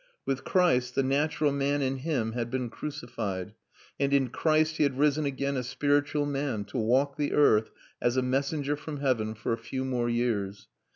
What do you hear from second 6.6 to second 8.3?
to walk the earth, as a